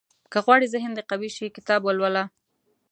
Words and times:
•که 0.31 0.39
غواړې 0.45 0.71
ذهن 0.73 0.91
دې 0.97 1.03
قوي 1.09 1.29
شي، 1.35 1.47
کتاب 1.57 1.81
ولوله. 1.83 2.23